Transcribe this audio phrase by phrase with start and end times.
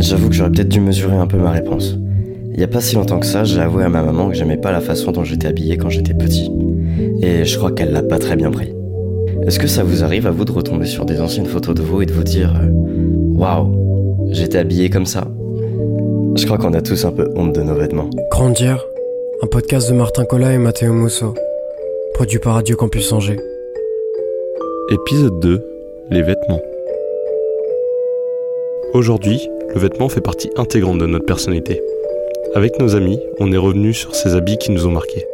[0.00, 1.96] J'avoue que j'aurais peut-être dû mesurer un peu ma réponse.
[2.52, 4.56] Il y a pas si longtemps que ça, j'ai avoué à ma maman que j'aimais
[4.56, 6.50] pas la façon dont j'étais habillé quand j'étais petit.
[7.22, 8.72] Et je crois qu'elle l'a pas très bien pris.
[9.46, 12.02] Est-ce que ça vous arrive à vous de retomber sur des anciennes photos de vous
[12.02, 12.68] et de vous dire euh,
[13.36, 15.24] Waouh, j'étais habillé comme ça?
[16.36, 18.08] Je crois qu'on a tous un peu honte de nos vêtements.
[18.30, 18.84] Grandir,
[19.42, 21.34] un podcast de Martin Collat et Matteo Musso,
[22.14, 23.38] produit par Radio Campus Angers.
[24.90, 25.60] Épisode 2
[26.10, 26.60] Les vêtements.
[28.92, 31.80] Aujourd'hui, le vêtement fait partie intégrante de notre personnalité.
[32.54, 35.24] Avec nos amis, on est revenu sur ces habits qui nous ont marqués.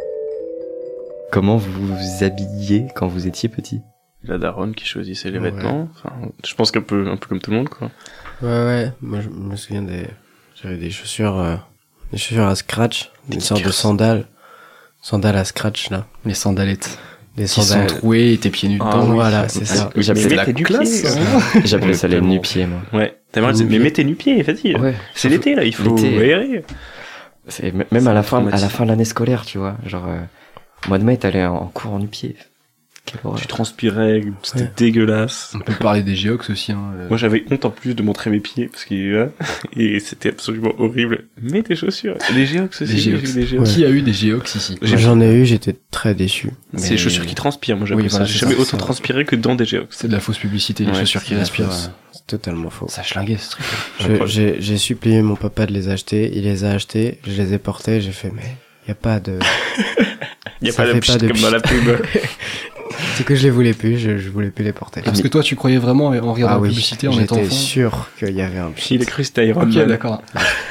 [1.32, 3.80] Comment vous vous habilliez quand vous étiez petit?
[4.22, 5.50] La daronne qui choisissait les Ouais.
[5.50, 5.88] vêtements.
[5.94, 6.12] Enfin,
[6.44, 7.90] je pense qu'un peu, un peu comme tout le monde, quoi.
[8.42, 10.06] Ouais, ouais, moi je me souviens des.
[10.60, 11.38] J'avais des chaussures.
[11.38, 11.56] euh,
[12.12, 14.26] Des chaussures à scratch, des sortes de sandales.
[15.02, 16.06] Sandales à scratch là.
[16.24, 16.98] Les sandalettes.
[17.36, 17.86] Des Qui sont sandales.
[17.88, 19.04] trouées et tes pieds nus Ah dedans.
[19.08, 19.14] oui.
[19.14, 19.90] Voilà, c'est ça.
[19.96, 21.60] J'appelais mets la classe, hein.
[21.64, 22.80] J'appelais ça les nu-pieds, moi.
[22.92, 23.16] Ouais.
[23.40, 23.78] T'as dire, mais Nu-pieds.
[23.78, 24.74] mets tes nu-pieds, vas-y.
[24.76, 24.94] Ouais.
[25.14, 26.64] C'est l'été, là, il faut aérer.
[27.92, 29.76] Même à la fin, à la fin de l'année scolaire, tu vois.
[29.86, 30.18] Genre, euh,
[30.84, 32.36] au mois de mai, t'allais en, en cours en nu-pied.
[33.04, 33.38] Quelle horreur.
[33.40, 34.70] Tu transpirais, c'était Ouais.
[34.76, 35.52] dégueulasse.
[35.54, 36.72] On peut parler des Geox aussi.
[36.72, 36.80] Hein.
[36.98, 37.08] euh.
[37.08, 39.28] Moi, j'avais honte en plus de montrer mes pieds, parce que,
[39.76, 41.26] et c'était absolument horrible.
[41.40, 42.16] Mets tes chaussures.
[42.34, 42.98] Les géox aussi.
[42.98, 43.30] Geox.
[43.30, 43.72] vu des géox.
[43.72, 44.76] Qui a eu des Geox ici?
[44.82, 46.50] J'en ai eu, j'étais très déçu.
[46.74, 48.24] C'est Mais- les chaussures qui transpirent, moi, j'appelle Oui, ça.
[48.24, 49.96] J'ai jamais ça, autant transpiré que dans des géox.
[49.96, 51.70] C'est de la fausse publicité, les Ouais, chaussures qui respirent.
[52.26, 52.86] Totalement faux.
[52.88, 53.64] Ça schlinguait ce truc.
[54.26, 57.58] J'ai j'ai supplié mon papa de les acheter, il les a achetés, je les ai
[57.58, 58.56] portés, j'ai fait, mais
[58.88, 59.38] y a pas de.
[60.62, 61.96] Il y a pas de fait pchit pas de comme dans la pub.
[63.16, 65.02] C'est que je les voulais plus, je, je voulais plus les porter.
[65.02, 67.46] Parce que toi, tu croyais vraiment en regardant Ah la oui, publicité en étant j'étais
[67.48, 69.86] enfant sûr qu'il y avait un Il a cru que c'était Iron Ok, Man.
[69.88, 70.22] d'accord.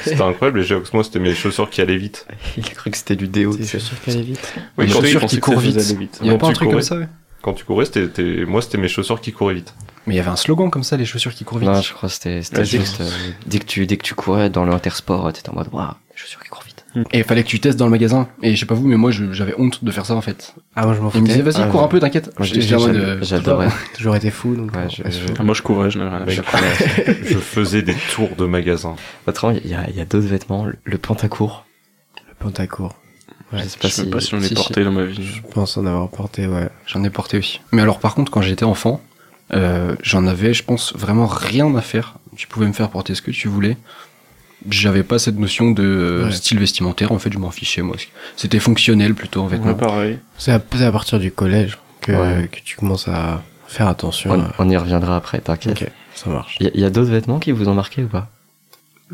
[0.02, 0.92] C'était incroyable, les Geox.
[0.92, 2.26] Moi, c'était mes chaussures qui allaient vite.
[2.56, 3.52] Il a cru que c'était du déo.
[3.52, 3.78] Sais.
[3.78, 4.54] sûr qu'elle est vite.
[4.78, 5.94] Oui, Des chaussures il qui courent vite.
[6.20, 7.08] Il y a pas un truc comme ça, ouais.
[7.42, 9.74] Quand tu courais, c'était, t'es- moi, c'était mes chaussures qui couraient vite.
[10.06, 11.68] Mais il y avait un slogan comme ça, les chaussures qui courent vite.
[11.68, 13.00] Non, je crois que c'était juste.
[13.00, 13.08] euh,
[13.46, 16.20] dès, que tu, dès que tu courais dans le intersport, t'étais en mode, waouh, je
[16.22, 16.84] suis sûr qu'il court vite.
[17.12, 18.28] Et il fallait que tu testes dans le magasin.
[18.42, 20.54] Et je sais pas vous, mais moi, j'avais honte de faire ça en fait.
[20.76, 21.20] Ah, moi je m'en Il foutais.
[21.20, 22.32] me disait, vas-y, Ah, cours j'ai un peu, t'inquiète.
[22.38, 23.68] Moi, J'étais j'ai- en mode, j'ai- euh, j'adorais.
[23.96, 24.72] toujours été fou, donc.
[24.74, 25.02] Ouais, je-
[25.38, 26.26] Ah, moi, je courais, je n'avais rien
[27.40, 28.96] faisais des tours de magasin.
[29.26, 30.64] Autrement, il y a, il y a d'autres vêtements.
[30.64, 31.66] Le, le pantacourt.
[32.28, 32.94] Le pantacourt.
[33.56, 34.92] Ouais, je sais pas Je sais même si, pas si on est si- porté dans
[34.92, 35.24] ma vie.
[35.24, 36.68] Je pense en avoir porté, ouais.
[36.86, 37.60] J'en ai porté aussi.
[37.72, 39.00] Mais alors par contre, quand j'étais enfant,
[39.54, 42.14] euh, j'en avais, je pense, vraiment rien à faire.
[42.36, 43.76] Tu pouvais me faire porter ce que tu voulais.
[44.70, 46.32] J'avais pas cette notion de euh, Ouais.
[46.32, 47.96] style vestimentaire, en fait, je m'en fichais, moi.
[48.36, 49.66] C'était fonctionnel plutôt, en vêtements.
[49.68, 50.18] Ouais, pareil.
[50.38, 52.48] C'est à, partir du collège que, Ouais.
[52.50, 54.30] que tu commences à faire attention.
[54.32, 55.82] On, à- on y reviendra après, t'inquiète.
[55.82, 56.56] Ok, ça marche.
[56.60, 58.28] Il y a, d'autres vêtements qui vous ont marqué ou pas?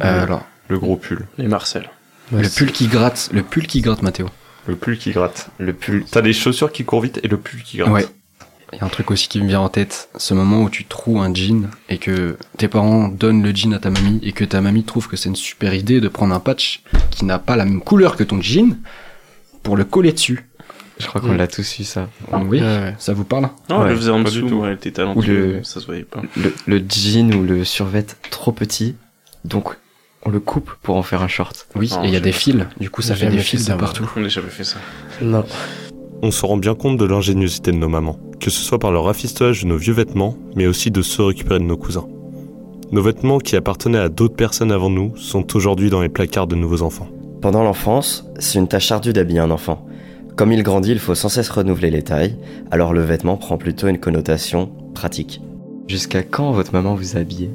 [0.02, 1.26] Euh, alors, Le gros pull.
[1.38, 1.90] Les Marcel.
[2.32, 4.28] Ouais, le pull qui gratte, le pull qui gratte, Mathéo.
[4.66, 5.50] Le pull qui gratte.
[5.58, 6.04] Le pull.
[6.10, 7.92] T'as les chaussures qui courent vite et le pull qui gratte.
[7.92, 8.06] Ouais.
[8.72, 10.86] Il y a un truc aussi qui me vient en tête, ce moment où tu
[10.86, 14.44] trouves un jean et que tes parents donnent le jean à ta mamie et que
[14.46, 17.54] ta mamie trouve que c'est une super idée de prendre un patch qui n'a pas
[17.56, 18.78] la même couleur que ton jean
[19.62, 20.46] pour le coller dessus.
[20.98, 22.08] Je crois qu'on l'a tous eu, ça.
[22.32, 22.94] Oui, Ouais, ouais.
[22.98, 23.50] ça vous parle?
[23.68, 26.04] Non, Ouais, elle le faisait en dessous, moi, elle était talentueux, le- ça se voyait
[26.04, 26.22] pas.
[26.36, 28.94] Le, le jean ou le survêt trop petit.
[29.44, 29.66] Donc,
[30.24, 31.66] on le coupe pour en faire un short.
[31.74, 33.74] Oui, Non, et il y a des fils, du coup ça fait des fils de
[33.74, 34.08] partout.
[34.16, 34.78] On n'a jamais fait ça.
[35.20, 35.44] Non.
[36.22, 39.04] On se rend bien compte de l'ingéniosité de nos mamans, que ce soit par leur
[39.04, 42.06] rafistolage de nos vieux vêtements, mais aussi de ceux récupérés de nos cousins.
[42.92, 46.54] Nos vêtements qui appartenaient à d'autres personnes avant nous sont aujourd'hui dans les placards de
[46.54, 47.08] nouveaux enfants.
[47.40, 49.86] Pendant l'enfance, c'est une tâche ardue d'habiller un enfant.
[50.36, 52.36] Comme il grandit, il faut sans cesse renouveler les tailles,
[52.70, 55.40] alors le vêtement prend plutôt une connotation pratique.
[55.88, 57.50] Jusqu'à quand votre maman vous a habillé?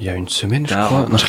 [0.00, 1.06] Il y a une semaine, je Ah, crois.
[1.08, 1.26] Non, je-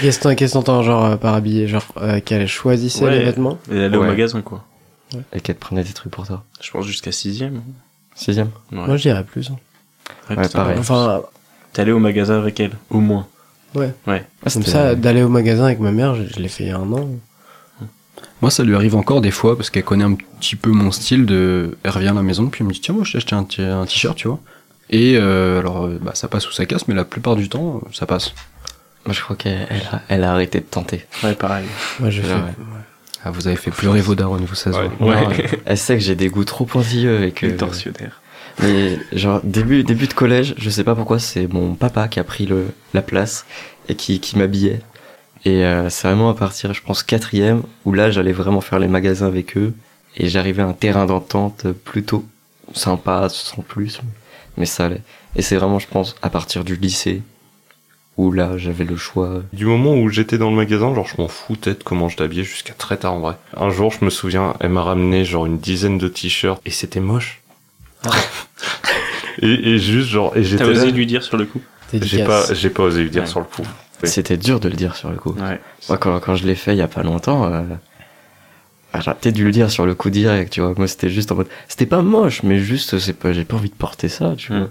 [0.00, 3.18] Qu'est-ce que qu'est-ce que t'entends, genre, euh, par habillé Genre, euh, qu'elle choisissait Ouais.
[3.18, 4.64] les vêtements Elle allait au magasin, quoi.
[5.32, 7.62] Et qu'elle te prenait des trucs pour toi Je pense jusqu'à sixième.
[8.14, 8.78] Sixième Ouais.
[8.86, 9.50] Moi, je dirais plus.
[9.50, 9.56] hein.
[10.30, 10.76] Ouais, putain, pareil.
[10.78, 11.22] Enfin,
[11.72, 13.26] T'es allé au magasin avec elle, au moins.
[13.74, 13.92] ouais.
[14.06, 14.24] Ouais.
[14.44, 16.68] Ah, Comme c'était- ça, d'aller au magasin avec ma mère, je, je l'ai fait il
[16.68, 17.08] y a un an.
[18.42, 21.24] Moi, ça lui arrive encore des fois parce qu'elle connaît un petit peu mon style
[21.26, 21.76] de.
[21.82, 23.84] Elle revient à la maison, puis elle me dit Tiens, moi, je t'ai acheté un
[23.86, 24.40] t-shirt, tu vois.
[24.90, 27.80] Et euh, alors, euh, bah, ça passe ou ça casse, mais la plupart du temps,
[27.84, 28.32] euh, ça passe.
[29.04, 31.04] Moi, je crois qu'elle elle a, elle a arrêté de tenter.
[31.22, 31.66] Ouais, pareil.
[32.00, 32.34] Moi, je Ouais, fais.
[32.34, 32.52] ouais.
[33.24, 34.88] Ah, vous avez fait pleurer vos darons, vous, ça se Ouais.
[35.00, 35.14] voit.
[35.20, 37.46] Non, elle- elle sait que j'ai des goûts trop pointilleux et que.
[37.46, 38.20] Torsionnaire.
[38.62, 42.24] Mais genre début début de collège, je sais pas pourquoi, c'est mon papa qui a
[42.24, 43.44] pris le la place
[43.88, 44.80] et qui qui m'habillait.
[45.44, 48.88] Et euh, c'est vraiment à partir, je pense quatrième, où là j'allais vraiment faire les
[48.88, 49.74] magasins avec eux
[50.16, 52.24] et j'arrivais à un terrain d'entente plutôt
[52.72, 54.10] sympa, sans plus, mais
[54.64, 55.02] ça allait.
[55.34, 57.20] Et c'est vraiment, je pense, à partir du lycée
[58.16, 59.42] où là j'avais le choix.
[59.52, 62.44] Du moment où j'étais dans le magasin, genre je m'en foutais de comment je t'habillais
[62.44, 63.34] jusqu'à très tard en vrai.
[63.54, 67.00] Un jour, je me souviens, elle m'a ramené genre une dizaine de t-shirts et c'était
[67.00, 67.42] moche.
[69.42, 71.60] et, et juste genre, et T'as j'étais osé lui dire sur le coup?
[71.92, 73.28] J'ai pas, j'ai pas osé lui dire Ouais.
[73.28, 73.62] sur le coup.
[74.02, 74.08] Oui.
[74.08, 75.32] C'était dur de le dire sur le coup.
[75.32, 75.60] Ouais.
[75.88, 77.62] Moi, quand, quand je l'ai fait il y a pas longtemps, euh,
[78.96, 80.74] ah, j'aurais peut-être dû le dire sur le coup direct, tu vois.
[80.76, 83.68] Moi, c'était juste en mode, c'était pas moche, mais juste, c'est pas, j'ai pas envie
[83.70, 84.62] de porter ça, tu vois.
[84.62, 84.68] Mm.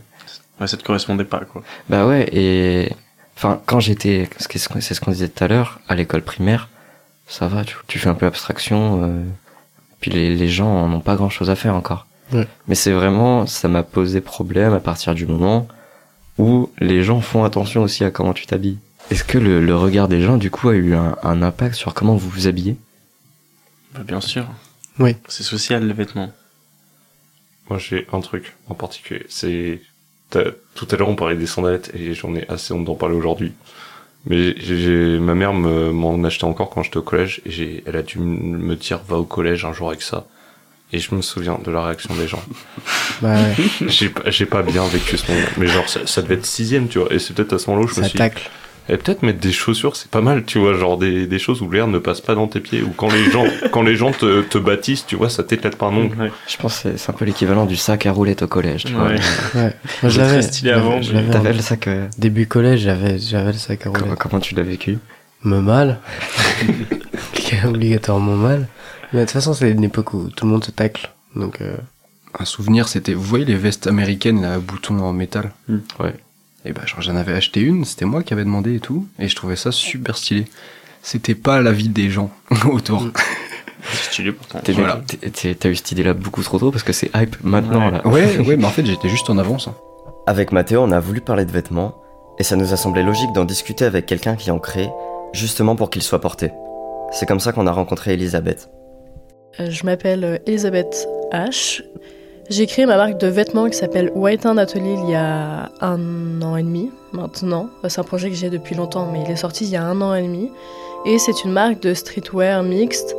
[0.62, 1.64] Ouais, ça te correspondait pas, quoi.
[1.90, 2.92] Bah ouais, et
[3.38, 6.22] enfin, quand j'étais, c'est ce qu'on- c'est ce qu'on disait tout à l'heure, à l'école
[6.22, 6.70] primaire,
[7.28, 9.24] ça va, tu, tu fais un peu abstraction, euh,
[10.00, 12.08] puis les, les gens en ont pas grand chose à faire encore.
[12.34, 12.48] Ouais.
[12.68, 15.68] Mais c'est vraiment, ça m'a posé problème à partir du moment
[16.38, 18.78] où les gens font attention aussi à comment tu t'habilles.
[19.12, 21.94] Est-ce que le, le regard des gens, du coup, a eu un, un impact sur
[21.94, 22.78] comment vous vous habillez?
[23.96, 24.46] Bah, bien sûr.
[25.00, 25.16] Oui.
[25.28, 26.32] C'est social, les vêtements.
[27.70, 29.26] Moi, j'ai un truc en particulier.
[29.30, 29.82] C'est
[30.30, 33.54] tout à l'heure on parlait des sandalettes et j'en ai assez honte d'en parler aujourd'hui.
[34.26, 37.96] Mais j'ai, ma mère me, m'en achetait encore quand j'étais au collège et j'ai, elle
[37.96, 40.26] a dû me dire va au collège un jour avec ça.
[40.92, 42.44] Et je me souviens de la réaction des gens.
[43.22, 43.56] Bah ouais,
[43.88, 45.46] j'ai, pas- j'ai pas bien vécu ce moment.
[45.58, 47.14] Mais genre ça, ça devait être sixième, tu vois.
[47.14, 48.18] Et c'est peut-être à ce moment-là où je me suis.
[48.18, 48.50] tacle.
[48.88, 51.72] Et peut-être mettre des chaussures, c'est pas mal, tu vois, genre des, des choses où
[51.72, 54.42] l'air ne passe pas dans tes pieds, ou quand les gens, quand les gens te,
[54.44, 56.22] te bâtissent, tu vois, ça t'éclate pas un ongle.
[56.22, 56.32] Ouais.
[56.48, 59.08] Je pense que c'est- un peu l'équivalent du sac à roulettes au collège, tu vois.
[59.08, 59.20] Ouais.
[59.56, 59.74] Ouais.
[60.04, 60.42] Moi, je l'avais.
[60.44, 61.00] stylé avant,
[61.32, 64.20] T'avais le sac, euh, Début collège, j'avais, j'avais le sac à comment, roulettes.
[64.20, 65.00] comment tu l'as vécu?
[65.44, 66.00] Me mal.
[67.66, 68.68] Obligatoirement mal.
[69.14, 71.12] Mais de toute façon, c'est une époque où tout le monde se tacle.
[71.36, 71.76] Donc, euh,
[72.40, 75.52] Un souvenir, c'était, vous voyez les vestes américaines là, à boutons en métal?
[75.70, 75.78] Hmm.
[76.00, 76.14] Ouais.
[76.66, 79.28] Et bah genre j'en avais acheté une, c'était moi qui avais demandé et tout, et
[79.28, 80.46] je trouvais ça super stylé.
[81.04, 82.32] C'était pas l'avis des gens
[82.70, 83.04] autour.
[83.04, 83.12] Hmm.
[83.94, 84.60] C'est stylé pourtant.
[84.74, 85.02] Voilà.
[85.60, 87.92] T'as eu cette idée-là beaucoup trop tôt parce que c'est hype maintenant, Ouais.
[87.92, 88.08] là.
[88.08, 89.68] Ouais, ouais, mais en fait j'étais juste en avance.
[89.68, 89.76] hein.
[90.28, 91.96] Avec Mathéo, on a voulu parler de vêtements,
[92.40, 94.90] et ça nous a semblé logique d'en discuter avec quelqu'un qui en crée,
[95.34, 96.50] justement pour qu'il soit porté.
[97.12, 98.70] C'est comme ça qu'on a rencontré Elisabeth.
[99.60, 101.84] Euh, Je m'appelle euh, Elisabeth H.
[102.50, 106.42] J'ai créé ma marque de vêtements qui s'appelle White Hand Atelier il y a un
[106.44, 107.70] an et demi maintenant.
[107.84, 109.84] Euh, C'est un projet que j'ai depuis longtemps, mais il est sorti il y a
[109.84, 110.52] un an et demi.
[111.06, 113.16] Et c'est une marque de streetwear mixte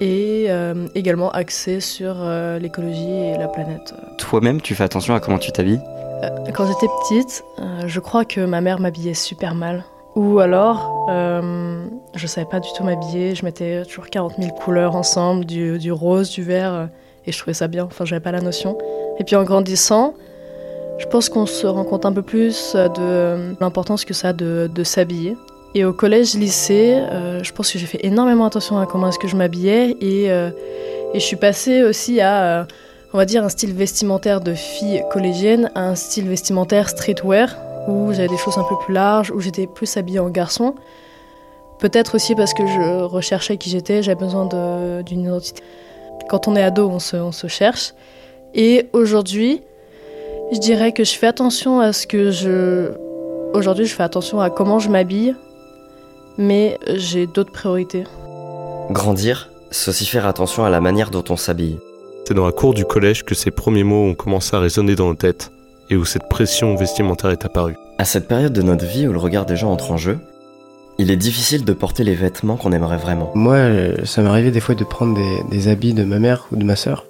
[0.00, 3.94] et euh, également axée sur euh, l'écologie et la planète.
[4.18, 5.80] Toi-même, tu fais attention à comment tu t'habilles?
[6.24, 7.44] Euh, Quand j'étais petite,
[7.86, 9.84] je crois que ma mère m'habillait super mal.
[10.16, 13.36] Ou alors, je savais pas du tout m'habiller.
[13.36, 16.88] Je mettais toujours 40 000 couleurs ensemble, du, du rose, du vert,
[17.28, 17.84] et je trouvais ça bien.
[17.84, 18.78] Enfin, j'avais pas la notion.
[19.18, 20.14] Et puis en grandissant,
[20.98, 24.82] je pense qu'on se rend compte un peu plus de l'importance que ça a de,
[24.82, 25.36] s'habiller.
[25.74, 29.18] Et au collège, lycée, euh, je pense que j'ai fait énormément attention à comment est-ce
[29.18, 29.96] que je m'habillais.
[30.00, 30.50] Et, euh,
[31.12, 32.64] et je suis passée aussi à, euh,
[33.12, 37.54] on va dire, un style vestimentaire de fille collégienne à un style vestimentaire streetwear,
[37.86, 40.74] où j'avais des choses un peu plus larges, où j'étais plus habillée en garçon.
[41.78, 44.48] Peut-être aussi parce que je recherchais qui j'étais, j'avais besoin
[45.02, 45.62] d'une identité.
[46.28, 47.94] Quand on est ado, on se, on se cherche.
[48.54, 49.62] Et aujourd'hui,
[50.52, 52.92] je dirais que je fais attention à ce que je...
[53.54, 55.34] Aujourd'hui, je fais attention à comment je m'habille,
[56.36, 58.04] mais j'ai d'autres priorités.
[58.90, 61.78] Grandir, c'est aussi faire attention à la manière dont on s'habille.
[62.26, 65.08] C'est dans la cour du collège que ces premiers mots ont commencé à résonner dans
[65.08, 65.50] nos têtes,
[65.88, 67.76] et où cette pression vestimentaire est apparue.
[67.96, 70.18] À cette période de notre vie où le regard des gens entre en jeu,
[70.98, 73.30] il est difficile de porter les vêtements qu'on aimerait vraiment.
[73.34, 76.56] moi, euh, ça m'arrivait des fois de prendre des, des habits de ma mère ou
[76.56, 77.06] de ma sœur.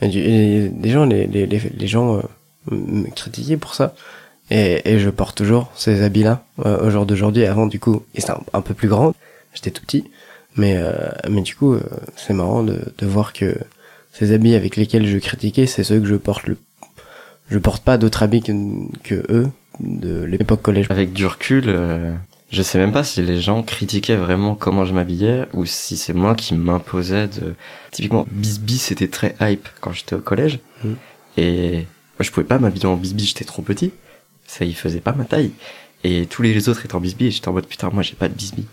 [0.00, 2.22] Et, du- et les gens, les, les, les, les gens euh,
[2.70, 3.94] me critiquaient pour ça.
[4.50, 7.44] Et, et je porte toujours ces habits-là euh, au jour d'aujourd'hui.
[7.44, 9.14] Avant, du coup, ils étaient un, un peu plus grands.
[9.54, 10.04] J'étais tout petit.
[10.56, 10.92] Mais, euh,
[11.28, 11.82] mais du coup, euh,
[12.16, 13.54] c'est marrant de, de voir que
[14.12, 16.56] ces habits avec lesquels je critiquais, c'est ceux que je porte le...
[17.50, 18.52] Je porte pas d'autres habits que,
[19.02, 19.48] que eux
[19.80, 20.86] de l'époque collège.
[20.90, 22.14] Avec du recul, euh,
[22.50, 26.14] je sais même pas si les gens critiquaient vraiment comment je m'habillais ou si c'est
[26.14, 27.54] moi qui m'imposais de...
[27.90, 30.58] Typiquement, Bisbee, c'était très hype quand j'étais au collège.
[30.84, 30.96] Mhm.
[31.36, 31.72] Et
[32.18, 33.92] moi, je pouvais pas m'habiller en Bisbee, j'étais trop petit.
[34.46, 35.50] Ça, il faisait pas ma taille.
[36.04, 38.28] Et tous les autres étaient en Bisbee et j'étais en mode putain, moi j'ai pas
[38.28, 38.66] de Bisbee.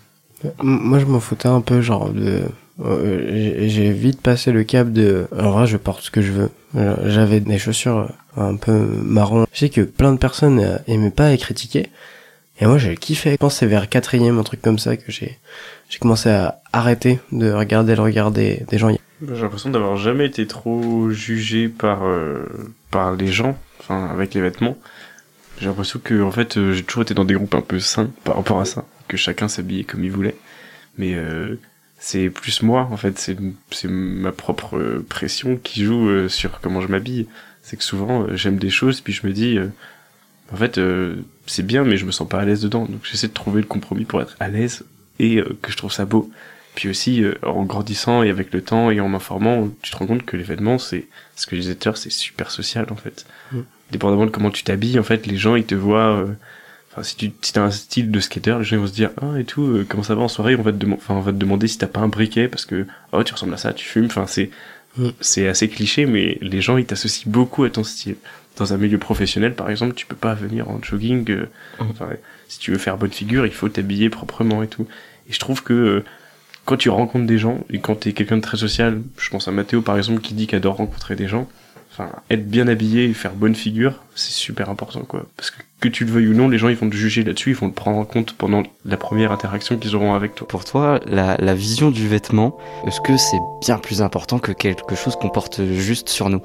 [0.62, 2.44] Moi, je m'en foutais un peu, genre, de.
[2.84, 5.28] euh, j'ai- vite passé le cap de.
[5.36, 6.50] Alors là, je porte ce que je veux.
[7.06, 9.48] J'avais des chaussures euh, un peu marron.
[9.54, 11.90] Je sais que plein de personnes euh, aimaient pas et critiquaient.
[12.60, 13.32] Et moi, j'ai kiffé.
[13.32, 15.38] Je pense c'est vers quatrième, un truc comme ça, que j'ai
[15.90, 18.90] j'ai commencé à arrêter de regarder le regard des, des gens.
[19.22, 22.46] J'ai l'impression d'avoir jamais été trop jugé par euh,
[22.92, 24.78] par les gens, enfin avec les vêtements.
[25.60, 28.10] J'ai l'impression que en fait euh, j'ai toujours été dans des groupes un peu sains
[28.24, 30.36] par rapport à ça, que chacun s'habillait comme il voulait.
[30.98, 31.60] Mais euh,
[32.00, 33.38] c'est plus moi en fait, c'est
[33.72, 37.28] c'est ma propre euh, pression qui joue euh, sur comment je m'habille.
[37.62, 39.68] C'est que souvent j'aime des choses puis je me dis euh,
[40.54, 41.16] en fait euh,
[41.48, 42.86] c'est bien mais je me sens pas à l'aise dedans.
[42.86, 44.86] Donc j'essaie de trouver le compromis pour être à l'aise
[45.20, 46.30] et euh, que je trouve ça beau.
[46.76, 50.08] Puis aussi, euh, en grandissant et avec le temps et en m'informant, tu te rends
[50.08, 52.88] compte que les vêtements, c'est ce que je disais tout à l'heure, c'est super social
[52.92, 53.26] en fait.
[53.52, 53.60] Mm.
[53.92, 56.28] Dépendamment de comment tu t'habilles, en fait, les gens ils te voient euh,
[56.92, 59.38] Enfin, si tu si t'as un style de skater, les gens vont se dire ah
[59.38, 60.56] et tout, euh, comment ça va en soirée?
[60.56, 62.66] On va te demander, enfin on va te demander si t'as pas un briquet parce
[62.66, 64.06] que oh tu ressembles à ça, tu fumes.
[64.06, 64.50] Enfin c'est
[64.98, 65.10] Mm.
[65.20, 68.16] c'est assez cliché, mais les gens ils t'associent beaucoup à ton style.
[68.58, 71.30] Dans un milieu professionnel, par exemple, tu peux pas venir en jogging.
[71.30, 71.46] euh,
[71.80, 71.84] Mm.
[71.92, 72.08] enfin,
[72.48, 74.88] si tu veux faire bonne figure, il faut t'habiller proprement et tout.
[75.30, 76.04] Et je trouve que euh,
[76.66, 79.52] quand tu rencontres des gens et quand t'es quelqu'un de très social, je pense à
[79.52, 81.48] Mathéo par exemple qui dit qu'il adore rencontrer des gens.
[81.92, 85.26] Enfin, être bien habillé et faire bonne figure, c'est super important, quoi.
[85.38, 87.52] Parce que que tu le veuilles ou non, les gens ils vont te juger là-dessus,
[87.52, 90.46] ils vont le prendre en compte pendant la première interaction qu'ils auront avec toi.
[90.48, 92.58] Pour toi, la, la vision du vêtement,
[92.88, 96.42] est-ce que c'est bien plus important que quelque chose qu'on porte juste sur nous?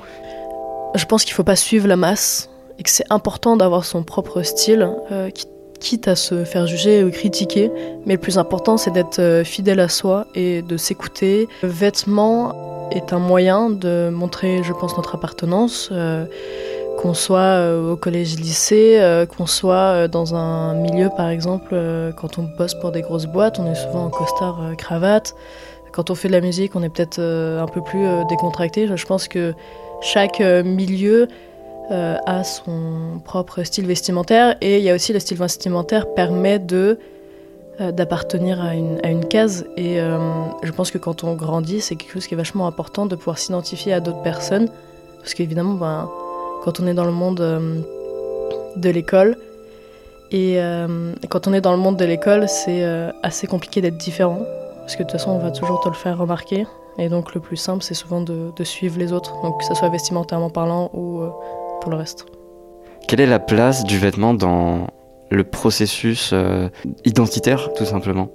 [0.94, 4.42] Je pense qu'il faut pas suivre la masse et que c'est important d'avoir son propre
[4.42, 5.46] style, euh, qui-
[5.78, 7.70] quitte à se faire juger ou critiquer.
[8.04, 11.48] Mais le plus important, c'est d'être euh, fidèle à soi et de s'écouter.
[11.62, 15.88] Le vêtement est un moyen de montrer, je pense, notre appartenance.
[15.92, 16.26] euh,
[16.98, 21.74] qu'on soit au collège-lycée, euh, qu'on soit dans un milieu, par exemple,
[22.18, 25.34] quand on bosse pour des grosses boîtes, on est souvent en costard cravate.
[25.92, 28.86] Quand on fait de la musique, on est peut-être un peu plus décontracté.
[28.94, 29.54] Je pense que
[30.00, 31.28] chaque euh, milieu
[31.90, 36.58] euh, a son propre style vestimentaire et il y a aussi le style vestimentaire permet
[36.58, 36.98] de
[37.80, 39.98] euh, d'appartenir à une, à une case et
[40.62, 43.38] je pense que quand on grandit c'est quelque chose qui est vachement important de pouvoir
[43.38, 44.68] s'identifier à d'autres personnes
[45.18, 46.08] parce qu'évidemment ben,
[46.62, 47.38] quand on est dans le monde
[48.76, 49.36] de l'école
[50.30, 50.60] et
[51.28, 52.84] quand on est dans le monde de l'école c'est
[53.22, 54.40] assez compliqué d'être différent
[54.80, 56.66] parce que de toute façon on va toujours te le faire remarquer
[57.00, 59.74] et donc le plus simple, c'est souvent de, de suivre les autres, donc que ce
[59.74, 61.30] soit vestimentairement parlant ou euh,
[61.80, 62.26] pour le reste.
[63.08, 64.86] Quelle est la place du vêtement dans
[65.30, 66.68] le processus euh,
[67.04, 68.28] identitaire, tout simplement?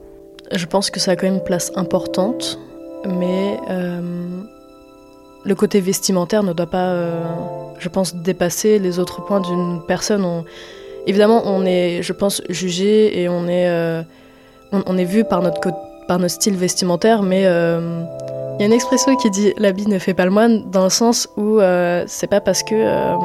[0.52, 2.60] Je pense que ça a quand même une place importante,
[3.08, 4.02] mais euh,
[5.44, 6.94] le côté vestimentaire ne doit pas,
[7.80, 10.24] je pense, dépasser les autres points d'une personne.
[10.26, 10.44] On-
[11.08, 13.70] évidemment, on est, je pense, jugé et on est,
[14.72, 18.04] on, on est vu par notre, co- par notre style vestimentaire, mais euh,
[18.58, 20.90] il y a une expression qui dit l'habit ne fait pas le moine, dans le
[20.90, 23.16] sens où euh, c'est pas parce que, euh,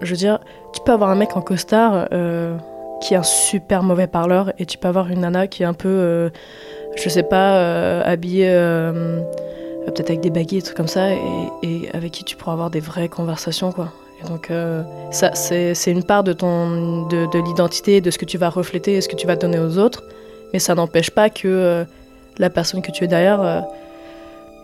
[0.00, 0.38] je veux dire,
[0.72, 2.56] tu peux avoir un mec en costard euh,
[3.02, 5.74] qui est un super mauvais parleur et tu peux avoir une nana qui est un
[5.74, 6.30] peu,
[6.96, 8.50] je sais pas, habillée
[9.86, 11.18] peut-être avec des baguettes, des trucs comme ça, et,
[11.62, 13.88] et avec qui tu pourras avoir des vraies conversations, quoi.
[14.22, 14.50] Et donc,
[15.10, 18.94] ça, c'est une part de, ton, de, de l'identité, de ce que tu vas refléter
[18.94, 20.04] et ce que tu vas donner aux autres,
[20.52, 21.84] mais ça n'empêche pas que
[22.38, 23.64] la personne que tu es derrière,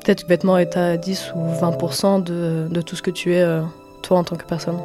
[0.08, 3.34] peut-être que le vêtement est à 10 ou 20% de, de tout ce que tu
[3.34, 3.60] es, euh,
[4.00, 4.78] toi, en tant que personne.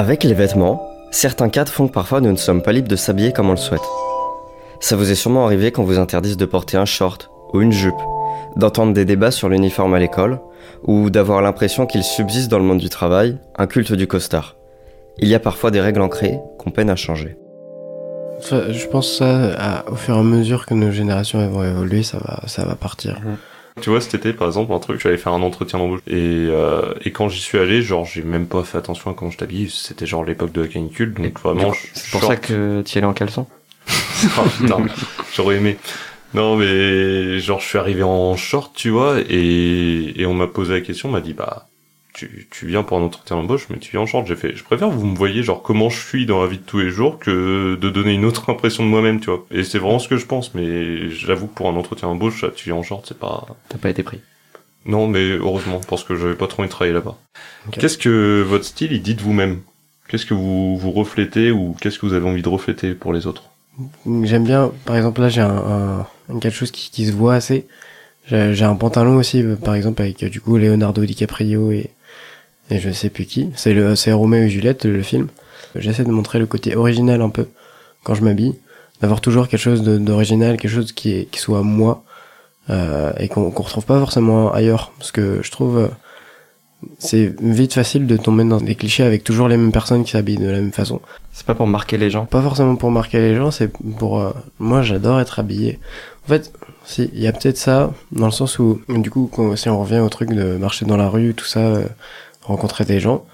[0.00, 0.80] Avec les vêtements,
[1.10, 3.58] certains cadres font que parfois nous ne sommes pas libres de s'habiller comme on le
[3.58, 3.82] souhaite.
[4.80, 8.00] Ça vous est sûrement arrivé quand vous interdisent de porter un short ou une jupe,
[8.56, 10.40] d'entendre des débats sur l'uniforme à l'école,
[10.84, 14.56] ou d'avoir l'impression qu'il subsiste dans le monde du travail un culte du costard.
[15.18, 17.36] Il y a parfois des règles ancrées qu'on peine à changer.
[18.40, 22.02] Ça, je pense ça, à- au fur et à mesure que nos générations vont évoluer,
[22.04, 23.18] ça va, ça va partir.
[23.80, 26.00] Tu vois, cet été, par exemple, un truc, j'allais faire un entretien d'embauche.
[26.06, 26.14] Et,
[26.50, 29.38] euh, et quand j'y suis allé, genre, j'ai même pas fait attention à comment je
[29.38, 29.70] t'habille.
[29.70, 32.32] C'était genre l'époque de la canicule, donc vraiment, je- C'est pour short.
[32.32, 33.46] ça que tu y allais en caleçon
[34.58, 34.84] putain,
[35.34, 35.76] j'aurais aimé.
[36.34, 40.74] Non, mais genre, je suis arrivé en short, tu vois, et, et on m'a posé
[40.74, 41.66] la question, on m'a dit, bah,
[42.14, 44.26] tu, tu viens pour un entretien d'embauche, mais tu viens en short.
[44.26, 46.58] J'ai fait, je préfère que vous me voyez, genre, comment je suis dans la vie
[46.58, 49.44] de tous les jours que de donner une autre impression de moi-même, tu vois.
[49.50, 52.66] Et c'est vraiment ce que je pense, mais j'avoue que pour un entretien d'embauche, tu
[52.70, 53.46] viens en short, c'est pas...
[53.68, 54.20] T'as pas été pris.
[54.86, 57.16] Non, mais heureusement, parce que j'avais pas trop envie de travailler là-bas.
[57.72, 59.60] Qu'est-ce que votre style, il dit de vous-même?
[60.08, 63.26] Qu'est-ce que vous, vous reflétez ou qu'est-ce que vous avez envie de refléter pour les
[63.26, 63.44] autres?
[64.24, 67.66] J'aime bien, par exemple, là, j'ai un, un- quelque chose qui, qui se voit assez.
[68.26, 71.90] J'ai j'ai un pantalon aussi, euh, par exemple, avec euh, du coup Leonardo DiCaprio et,
[72.70, 73.50] et je sais plus qui.
[73.56, 75.28] C'est le, c'est Roméo et Juliette, le film.
[75.74, 77.46] J'essaie de montrer le côté original un peu
[78.02, 78.54] quand je m'habille,
[79.00, 82.02] d'avoir toujours quelque chose de- d'original, quelque chose qui, est, qui soit moi
[82.70, 85.88] euh, et qu'on qu'on retrouve pas forcément ailleurs, parce que je trouve euh,
[86.98, 90.38] c'est vite facile de tomber dans des clichés avec toujours les mêmes personnes qui s'habillent
[90.38, 91.00] de la même façon.
[91.32, 92.24] C'est pas pour marquer les gens.
[92.24, 95.78] Pas forcément pour marquer les gens, c'est pour euh, moi j'adore être habillé.
[96.24, 96.52] En fait,
[96.84, 99.78] si il y a peut-être ça dans le sens où du coup quand, si on
[99.80, 101.84] revient au truc de marcher dans la rue, tout ça, euh,
[102.50, 103.24] rencontrer des gens,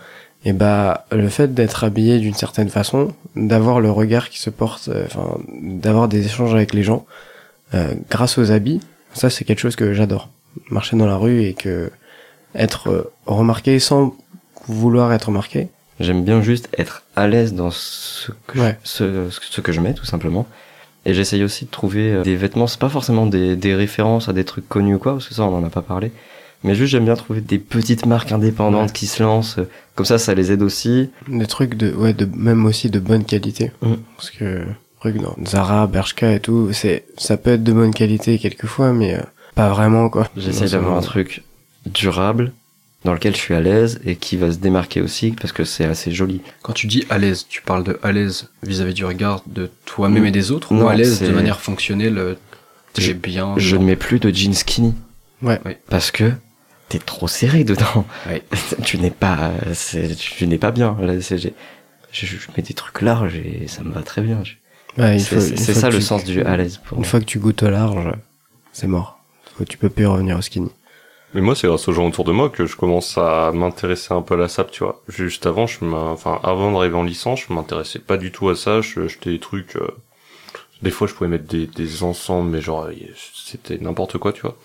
[0.45, 4.89] et bah le fait d'être habillé d'une certaine façon, d'avoir le regard qui se porte,
[4.89, 7.05] euh, enfin d'avoir des échanges avec les gens
[7.75, 8.81] euh, grâce aux habits,
[9.15, 10.29] ça c'est quelque chose que j'adore.
[10.71, 11.91] Marcher dans la rue et que
[12.55, 14.15] être euh, remarqué sans
[14.69, 15.69] vouloir être remarqué.
[16.01, 18.79] J'aime bien juste être à l'aise dans ce que, Ouais.
[18.85, 18.89] je,
[19.31, 20.47] ce, ce que je mets, tout simplement.
[21.07, 24.45] Et j'essaye aussi de trouver des vêtements, c'est pas forcément des, des références à des
[24.45, 26.11] trucs connus ou quoi, parce que ça, on en a pas parlé.
[26.65, 28.93] Mais juste, j'aime bien trouver des petites marques indépendantes Ouais.
[28.93, 29.59] qui se lancent.
[29.95, 31.11] Comme ça, ça les aide aussi.
[31.29, 33.71] Des trucs de, ouais, de, même aussi de bonne qualité.
[33.83, 33.95] Mm.
[34.17, 34.65] Parce que,
[35.01, 39.15] trucs dans Zara, Bershka et tout, c'est, ça peut être de bonne qualité quelquefois, mais
[39.15, 39.21] euh,
[39.55, 40.29] pas vraiment, quoi.
[40.37, 41.43] J'essaye Non, d'avoir un truc
[41.87, 42.53] durable,
[43.05, 45.85] dans lequel je suis à l'aise et qui va se démarquer aussi, parce que c'est
[45.85, 46.41] assez joli.
[46.63, 50.25] Quand tu dis à l'aise, tu parles de à l'aise vis-à-vis du regard de toi-même
[50.25, 50.27] Mm.
[50.27, 52.35] et des autres, Non, ou à l'aise de manière fonctionnelle, euh,
[52.99, 53.55] Je- bien.
[53.59, 54.95] Je ne mets plus de jeans skinny.
[55.43, 55.61] Ouais.
[55.91, 56.33] Parce que
[56.89, 58.05] t'es trop serré dedans.
[58.29, 58.43] Ouais.
[58.85, 60.97] tu n'es pas, euh, tu n'es pas bien.
[61.01, 61.37] Là, je,
[62.13, 64.43] je mets des trucs larges et ça me va très bien.
[64.99, 67.07] Ouais, il C'est ça que le tu- sens du à l'aise Une moi.
[67.07, 68.13] fois que tu goûtes au large,
[68.73, 69.19] c'est mort.
[69.59, 70.71] Faut- Tu peux plus revenir au skinny.
[71.35, 74.23] Mais moi, c'est grâce aux gens autour de moi que je commence à m'intéresser un
[74.23, 75.03] peu à la SAP, tu vois.
[75.09, 78.81] Juste avant, je enfin, avant d'arriver en licence, je m'intéressais pas du tout à ça.
[78.81, 79.77] Je achetais des trucs.
[79.77, 79.89] euh,
[80.83, 84.43] Des fois, je pouvais mettre des, des ensembles, mais genre, y- c'était n'importe quoi, tu
[84.43, 84.57] vois.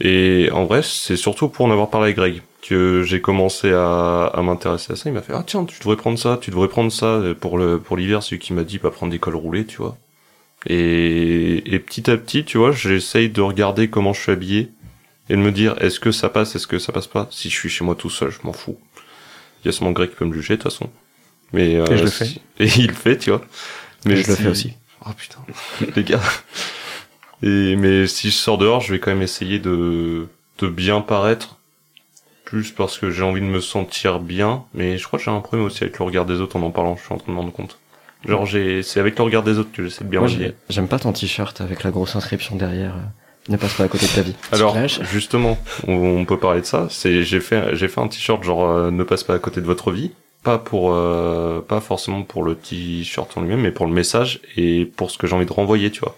[0.00, 4.24] Et en vrai, c'est surtout pour en avoir parlé avec Greg que j'ai commencé à,
[4.26, 5.08] à m'intéresser à ça.
[5.08, 7.78] Il m'a fait ah tiens, tu devrais prendre ça, tu devrais prendre ça pour le
[7.78, 8.22] pour l'hiver.
[8.22, 9.96] Celui qui m'a dit pas prendre des cols roulés, tu vois.
[10.66, 14.70] Et, et petit à petit, tu vois, j'essaye de regarder comment je suis habillé
[15.28, 17.28] et de me dire est-ce que ça passe, est-ce que ça passe pas?
[17.30, 18.78] Si je suis chez moi tout seul, je m'en fous.
[19.62, 20.90] Il y a seulement Greg qui peut me juger de toute façon.
[21.52, 23.42] Mais euh, Et je le si- Et il le fait, tu vois.
[24.06, 24.72] Et je le si- fais aussi.
[25.06, 25.38] Oh putain,
[25.96, 26.20] les gars.
[27.44, 30.26] Et mais si je sors dehors, je vais quand même essayer de
[30.58, 31.58] de bien paraître,
[32.44, 34.64] plus parce que j'ai envie de me sentir bien.
[34.72, 36.70] Mais je crois que j'ai un problème aussi avec le regard des autres en en
[36.70, 36.96] parlant.
[36.96, 37.78] Je suis en train de me rendre compte.
[38.26, 40.30] Genre j'ai, c'est avec le regard des autres que j'essaie de bien Moi,
[40.70, 42.94] j'aime pas ton t-shirt avec la grosse inscription derrière.
[43.50, 44.34] Ne passe pas à côté de ta vie.
[44.52, 44.74] Alors
[45.12, 46.86] justement, on, on peut parler de ça.
[46.88, 49.66] C'est j'ai fait j'ai fait un t-shirt genre euh, ne passe pas à côté de
[49.66, 50.12] votre vie.
[50.42, 54.86] Pas pour euh, pas forcément pour le t-shirt en lui-même, mais pour le message et
[54.96, 56.16] pour ce que j'ai envie de renvoyer, tu vois.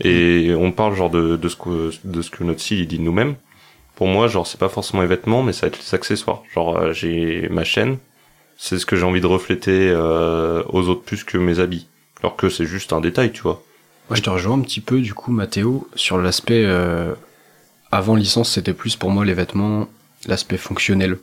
[0.00, 3.02] Et on parle genre de, de ce que de ce que notre il dit de
[3.02, 3.36] nous-mêmes.
[3.94, 6.42] Pour moi, genre c'est pas forcément les vêtements, mais ça va être les accessoires.
[6.52, 7.98] Genre euh, j'ai ma chaîne,
[8.56, 11.86] c'est ce que j'ai envie de refléter euh, aux autres plus que mes habits.
[12.22, 13.62] Alors que c'est juste un détail, tu vois.
[14.10, 16.64] Moi, je te rejoins un petit peu, du coup, Mathéo, sur l'aspect.
[16.64, 17.14] euh,
[17.90, 19.88] avant licence, c'était plus pour moi les vêtements,
[20.26, 21.18] l'aspect fonctionnel.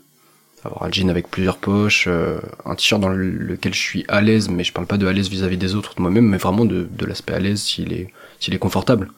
[0.64, 4.22] Avoir un jean avec plusieurs poches, euh, un t-shirt dans le- lequel je suis à
[4.22, 6.66] l'aise, mais je parle pas de à l'aise vis-à-vis des autres, de moi-même, mais vraiment
[6.66, 9.10] de, de l'aspect à l'aise s'il est, s'il est confortable.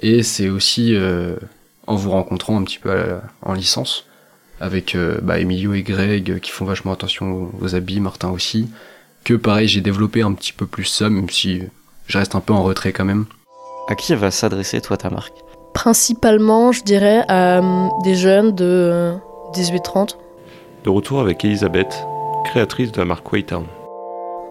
[0.00, 1.36] Et c'est aussi euh,
[1.86, 4.04] en vous rencontrant un petit peu la- en licence,
[4.60, 8.68] avec euh, bah, Emilio et Greg qui font vachement attention aux, aux habits, Martin aussi,
[9.24, 11.62] que pareil, j'ai développé un petit peu plus ça, même si
[12.08, 13.24] je reste un peu en retrait quand même.
[13.88, 15.32] À qui va s'adresser toi ta marque?
[15.72, 17.62] Principalement, je dirais à
[18.04, 19.14] des jeunes de euh,
[19.54, 20.16] 18-30.
[20.84, 22.06] De retour avec Elisabeth,
[22.44, 23.66] créatrice de la marque Waytown.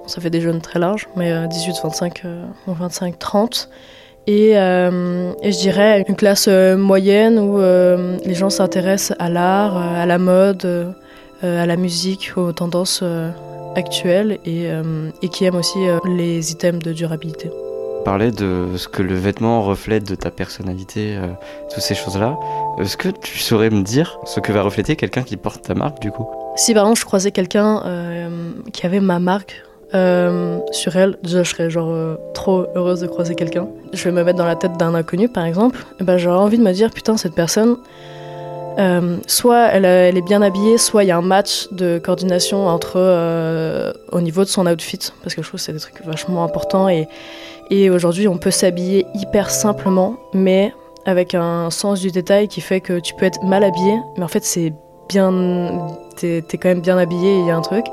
[0.06, 3.68] Ça fait des jeunes très larges, mais euh, 18-25 euh, ou 25-30.
[4.30, 10.04] Et, je dirais une classe euh, moyenne où euh, les gens s'intéressent à l'art, euh,
[10.04, 10.94] à la mode,
[11.42, 13.04] à la musique, aux tendances
[13.76, 14.70] actuelles et,
[15.32, 17.50] qui aiment aussi les items de durabilité.
[18.06, 21.28] Parler de ce que le vêtement reflète de ta personnalité, euh,
[21.72, 22.38] toutes ces choses-là.
[22.80, 26.00] Est-ce que tu saurais me dire ce que va refléter quelqu'un qui porte ta marque
[26.00, 26.28] du coup?
[26.56, 31.44] Si par exemple je croisais quelqu'un euh, qui avait ma marque euh, sur elle, je
[31.44, 33.68] serais genre euh, trop heureuse de croiser quelqu'un.
[33.92, 36.58] Je vais me mettre dans la tête d'un inconnu par exemple, et ben j'aurais envie
[36.58, 37.78] de me dire putain cette personne,
[38.78, 42.68] euh, soit elle, elle est bien habillée, soit il y a un match de coordination
[42.68, 46.02] entre euh, au niveau de son outfit, parce que je trouve que c'est des trucs
[46.06, 47.08] vachement importants et,
[47.70, 50.74] et aujourd'hui on peut s'habiller hyper simplement, mais
[51.06, 54.28] avec un sens du détail qui fait que tu peux être mal habillé, mais en
[54.28, 54.74] fait c'est
[55.08, 57.86] bien, t'es t'es quand même bien habillé, il y a un truc.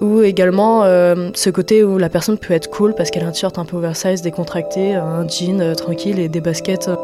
[0.00, 3.32] Ou également euh, ce côté où la personne peut être cool parce qu'elle a un
[3.32, 6.88] t-shirt un peu oversize, décontracté, un jean euh, tranquille et des baskets.
[6.88, 6.96] euh,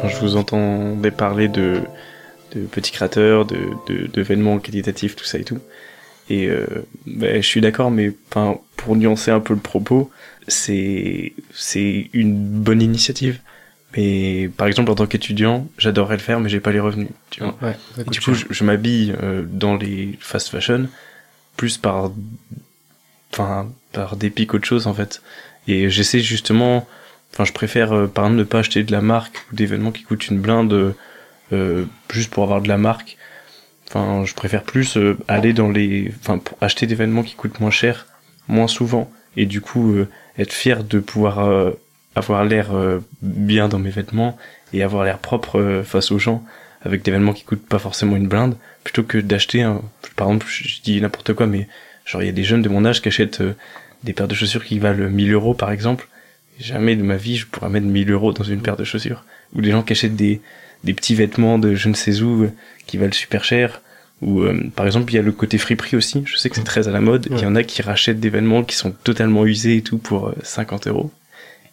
[0.00, 1.82] Quand je vous entendais parler de,
[2.72, 3.56] petits créateurs, de,
[3.88, 5.58] de, qualitatifs, tout ça et tout.
[6.30, 6.66] Et euh,
[7.06, 8.12] ben, je suis d'accord, mais
[8.76, 10.10] pour nuancer un peu le propos,
[10.48, 13.40] c'est, c'est une bonne initiative.
[13.96, 17.08] Mais par exemple, en tant qu'étudiant, j'adorerais le faire, mais j'ai pas les revenus.
[17.30, 17.56] Tu vois.
[17.62, 20.88] Ouais, Et du coup, je, je m'habille euh, dans les fast fashion
[21.56, 22.10] plus par,
[23.32, 25.22] enfin, par dépit qu'autre chose en fait.
[25.68, 26.86] Et j'essaie justement,
[27.32, 30.02] enfin, je préfère euh, par exemple ne pas acheter de la marque ou d'événements qui
[30.02, 30.94] coûtent une blinde
[31.52, 33.16] euh, juste pour avoir de la marque.
[33.94, 38.06] Enfin, je préfère plus euh, aller dans les, enfin, acheter d'événements qui coûtent moins cher,
[38.48, 41.70] moins souvent, et du coup euh, être fier de pouvoir euh,
[42.16, 42.70] avoir l'air
[43.22, 44.36] bien dans mes vêtements
[44.72, 46.44] et avoir l'air propre face aux gens
[46.82, 49.80] avec des vêtements qui coûtent pas forcément une blinde, plutôt que d'acheter un,
[50.16, 51.66] par exemple, je dis n'importe quoi, mais
[52.04, 53.42] genre il y a des jeunes de mon âge qui achètent
[54.02, 56.08] des paires de chaussures qui valent 1000 euros par exemple.
[56.60, 59.24] Jamais de ma vie je pourrais mettre 1000 euros dans une paire de chaussures.
[59.54, 60.40] Ou des gens qui achètent des,
[60.84, 62.52] des petits vêtements de je ne sais où euh,
[62.86, 63.80] qui valent super cher.
[64.22, 66.22] Ou euh, par exemple il y a le côté friperie aussi.
[66.26, 67.26] Je sais que c'est très à la mode.
[67.30, 70.28] Il y en a qui rachètent des vêtements qui sont totalement usés et tout pour
[70.28, 71.10] euh, 50 euros.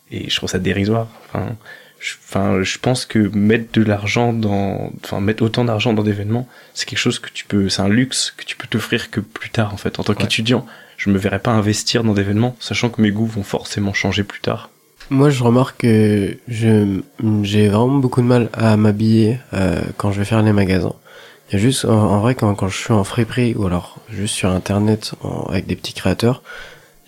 [0.10, 1.08] Et je trouve ça dérisoire.
[1.28, 1.56] Enfin,
[2.00, 6.12] je, enfin, je pense que mettre de l'argent dans, enfin, mettre autant d'argent dans des
[6.12, 9.19] événements, c'est quelque chose que tu peux, c'est un luxe que tu peux t'offrir que
[9.19, 10.00] plus tard, en fait.
[10.00, 10.65] En tant qu'étudiant,
[10.97, 14.24] je me verrais pas investir dans des événements, sachant que mes goûts vont forcément changer
[14.24, 14.69] plus tard.
[15.09, 17.01] Moi, je remarque que je
[17.43, 20.93] j'ai vraiment beaucoup de mal à m'habiller euh, quand je vais faire les magasins.
[21.49, 23.97] Il y a juste, en, en vrai, quand, quand je suis en friperie ou alors
[24.09, 26.43] juste sur internet en- avec des petits créateurs,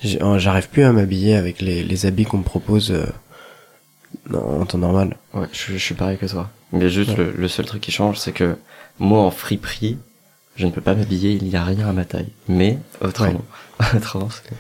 [0.04, 3.06] j'arrive plus à m'habiller avec les, les habits qu'on me propose euh,
[4.34, 5.16] en en temps normal.
[5.34, 6.50] Ouais, je, je suis pareil que toi.
[6.74, 7.18] Mais juste Ouais.
[7.18, 8.58] le, le seul truc qui change, c'est que
[9.00, 9.98] moi en friperie,
[10.58, 12.30] je ne peux pas m'habiller, il n'y a rien à ma taille.
[12.50, 13.44] Mais autrement,
[13.96, 14.52] autrement, c'est.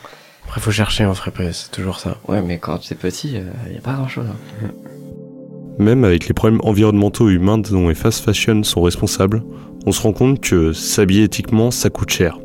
[0.54, 2.18] Après, faut chercher en friperie, c'est toujours ça.
[2.28, 4.28] Ouais, mais quand es petit, il n'y a pas grand chose.
[5.80, 9.42] Même avec les problèmes environnementaux et humains dont les fast fashion sont responsables,
[9.88, 12.38] on se rend compte que s'habiller éthiquement, ça coûte cher.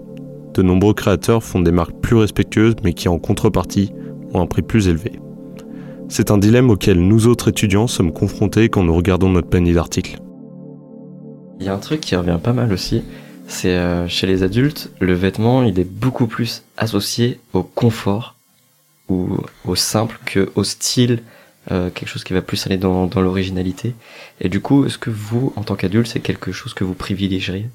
[0.55, 3.93] De nombreux créateurs font des marques plus respectueuses mais qui en contrepartie
[4.33, 5.13] ont un prix plus élevé.
[6.09, 10.19] C'est un dilemme auquel nous autres étudiants sommes confrontés quand nous regardons notre panier d'articles.
[11.61, 13.05] Il y a un truc qui revient pas mal aussi,
[13.49, 18.37] c'est euh, chez les adultes, le vêtement, il est beaucoup plus associé au confort
[19.09, 21.23] ou au simple que au style,
[21.71, 23.95] euh, quelque chose qui va plus aller dans, dans l'originalité.
[24.41, 27.69] Et du coup, est-ce que vous, en tant qu'adulte, c'est quelque chose que vous privilégieriez?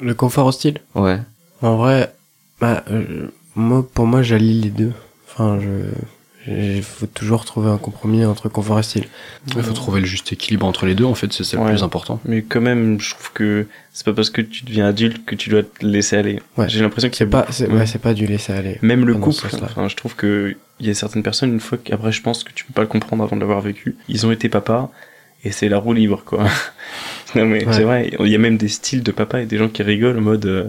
[0.00, 0.80] Le confort au style?
[0.96, 1.20] Ouais.
[1.62, 2.12] En vrai,
[2.60, 4.92] bah, euh, moi, pour moi, j'allie les deux.
[5.28, 5.92] Enfin, je,
[6.48, 9.04] il faut toujours trouver un compromis entre confort et style.
[9.56, 11.70] Il faut trouver le juste équilibre entre les deux, en fait, c'est ça le Ouais.
[11.70, 12.20] plus important.
[12.24, 15.50] Mais quand même, je trouve que c'est pas parce que tu deviens adulte que tu
[15.50, 16.40] dois te laisser aller.
[16.56, 16.68] Ouais.
[16.68, 17.78] J'ai l'impression qu'il y C'est a pas, c'est, ouais.
[17.78, 18.78] ouais, c'est pas du laisser aller.
[18.82, 22.12] Même le couple, enfin, je trouve que il y a certaines personnes, une fois qu'après,
[22.12, 23.96] je pense que tu peux pas le comprendre avant de l'avoir vécu.
[24.08, 24.90] Ils ont été papa
[25.44, 26.44] et c'est la roue libre, quoi.
[27.34, 27.72] non, mais Ouais.
[27.72, 30.18] c'est vrai, il y a même des styles de papa et des gens qui rigolent
[30.18, 30.64] en mode, euh,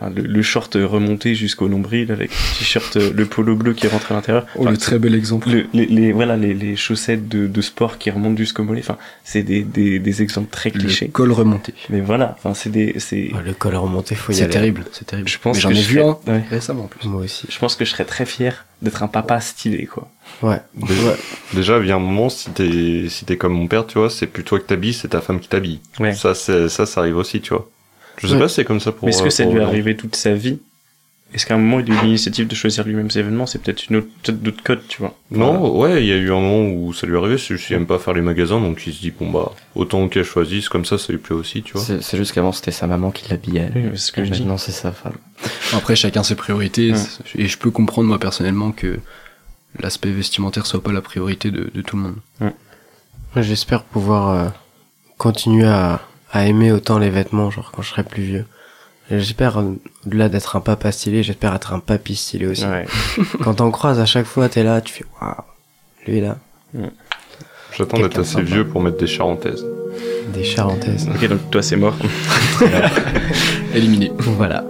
[0.00, 3.86] enfin, le, le short remonté jusqu'au nombril avec le t-shirt, euh, le polo bleu qui
[3.86, 4.46] rentre à l'intérieur.
[4.56, 5.48] Oh, le très bel exemple.
[5.50, 8.80] le- les, les- voilà, les, les chaussettes de, de sport qui remontent jusqu'au mollet.
[8.80, 11.08] Enfin, c'est des, des, des exemples très Le clichés.
[11.08, 11.74] col remonté.
[11.90, 14.52] Mais voilà, enfin, c'est des, c'est, Ouais, le col remonté, faut y C'est aller.
[14.52, 15.28] terrible, c'est terrible.
[15.28, 16.44] je pense Mais j'en que ai vu serais- un ouais.
[16.50, 17.06] récemment en plus.
[17.08, 17.46] Moi aussi.
[17.48, 20.10] Je pense que je serais très fier d'être un papa stylé, quoi.
[20.42, 20.60] Ouais.
[20.74, 21.16] Déjà,
[21.54, 24.42] déjà, vient un moment, si t'es si t'es comme mon père, tu vois, c'est plus
[24.44, 25.80] toi qui t'habilles, c'est ta femme qui t'habille.
[26.00, 26.14] Ouais.
[26.14, 27.70] Ça, c'est- ça, ça arrive aussi, tu vois.
[28.18, 28.38] Je sais Ouais.
[28.40, 29.06] pas si c'est comme ça pour.
[29.06, 30.58] Mais est-ce que euh, ça lui est arrivé toute sa vie
[31.34, 33.88] Est-ce qu'à un moment il a eu l'initiative de choisir lui-même ses événements C'est peut-être
[33.90, 35.16] une autre, peut-être d'autres codes, tu vois.
[35.32, 37.66] Non, ouais, il y a eu un moment où ça lui est arrivé, c'est juste
[37.66, 40.68] qu'il aime pas faire les magasins, donc il se dit, bon bah, autant qu'elle choisisse,
[40.68, 41.82] comme ça, ça lui plaît aussi, tu vois.
[41.82, 43.70] C'est c'est juste qu'avant, c'était sa maman qui l'habillait.
[43.74, 44.40] Oui, c'est ce que je dis.
[44.40, 45.16] maintenant, c'est sa femme.
[45.72, 46.92] Après, chacun ses priorités.
[46.92, 46.98] Ouais.
[47.36, 48.98] Et je peux comprendre, moi, personnellement, que
[49.80, 52.16] l'aspect vestimentaire soit pas la priorité de, de tout le monde.
[53.36, 54.48] J'espère pouvoir euh,
[55.18, 56.00] continuer à,
[56.32, 58.44] à aimer autant les vêtements, genre quand je serai plus vieux.
[59.10, 59.62] J'espère,
[60.06, 62.64] au-delà d'être un papa stylé, j'espère être un papy stylé aussi.
[62.64, 62.86] Ouais.
[63.42, 65.34] Quand t'en croises à chaque fois, t'es là, tu fais waouh,
[66.06, 66.38] lui là,
[67.76, 68.44] J'attends d'être assez sympa.
[68.44, 69.62] vieux pour mettre des charentaises.
[70.32, 71.06] des charentaises.
[71.14, 71.94] Ok, donc toi c'est mort.
[73.74, 74.10] Éliminé.
[74.18, 74.64] voilà.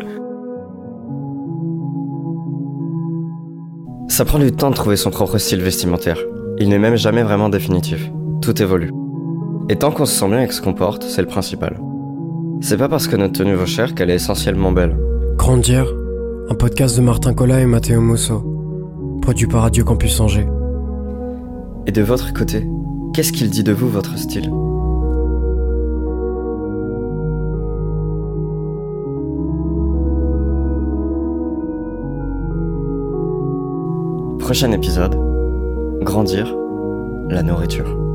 [4.09, 6.19] Ça prend du temps de trouver son propre style vestimentaire.
[6.59, 8.11] Il n'est même jamais vraiment définitif.
[8.43, 8.91] Tout évolue.
[9.71, 11.81] Et tant qu'on se sent bien avec ce qu'on porte, c'est le principal.
[12.61, 14.95] C'est pas parce que notre tenue vaut cher qu'elle est essentiellement belle.
[15.37, 15.87] Grandir,
[16.51, 18.43] un podcast de Martin Collat et Matteo Musso,
[19.23, 20.47] produit par Radio Campus Angers.
[21.87, 22.67] Et de votre côté,
[23.15, 24.51] qu'est-ce qu'il dit de vous, votre style?
[34.41, 35.17] Prochain épisode,
[36.03, 36.55] grandir,
[37.31, 38.14] la nourriture.